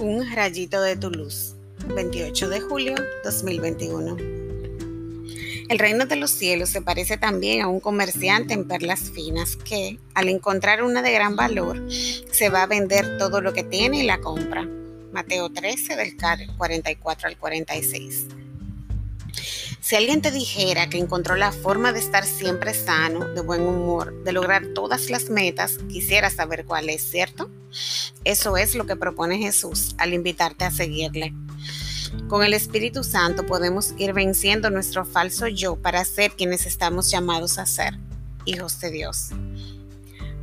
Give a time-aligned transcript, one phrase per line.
[0.00, 1.56] Rayito de tu luz,
[1.94, 4.16] 28 de julio 2021.
[5.68, 9.98] El reino de los cielos se parece también a un comerciante en perlas finas que,
[10.14, 14.06] al encontrar una de gran valor, se va a vender todo lo que tiene y
[14.06, 14.66] la compra.
[15.12, 16.16] Mateo 13 del
[16.56, 18.26] 44 al 46.
[19.90, 24.22] Si alguien te dijera que encontró la forma de estar siempre sano, de buen humor,
[24.22, 27.50] de lograr todas las metas, quisiera saber cuál es, ¿cierto?
[28.22, 31.34] Eso es lo que propone Jesús al invitarte a seguirle.
[32.28, 37.58] Con el Espíritu Santo podemos ir venciendo nuestro falso yo para ser quienes estamos llamados
[37.58, 37.98] a ser,
[38.44, 39.30] hijos de Dios.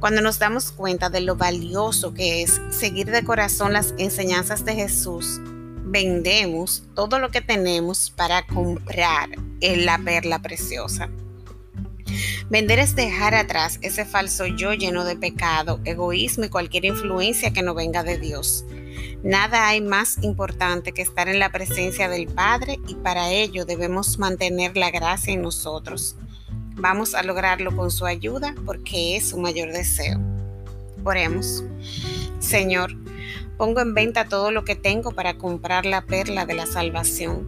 [0.02, 4.76] Cuando nos damos cuenta de lo valioso que es seguir de corazón las enseñanzas de
[4.76, 5.40] Jesús,
[5.88, 9.30] vendemos todo lo que tenemos para comprar
[9.62, 11.10] la perla preciosa.
[12.50, 17.64] Vender es dejar atrás ese falso yo lleno de pecado, egoísmo y cualquier influencia que
[17.64, 18.66] no venga de Dios.
[19.24, 24.20] Nada hay más importante que estar en la presencia del Padre y para ello debemos
[24.20, 26.16] mantener la gracia en nosotros.
[26.76, 30.20] Vamos a lograrlo con su ayuda porque es su mayor deseo.
[31.04, 31.64] Oremos.
[32.40, 32.96] Señor,
[33.58, 37.48] Pongo en venta todo lo que tengo para comprar la perla de la salvación.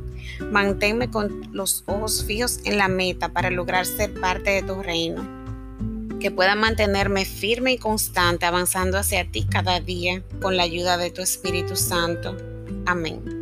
[0.51, 5.39] Manténme con los ojos fijos en la meta para lograr ser parte de tu reino.
[6.19, 11.11] Que pueda mantenerme firme y constante avanzando hacia ti cada día con la ayuda de
[11.11, 12.35] tu Espíritu Santo.
[12.85, 13.38] Amén.